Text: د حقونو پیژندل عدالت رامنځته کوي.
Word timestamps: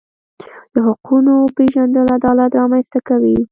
د 0.73 0.75
حقونو 0.87 1.33
پیژندل 1.55 2.05
عدالت 2.17 2.51
رامنځته 2.59 2.99
کوي. 3.07 3.37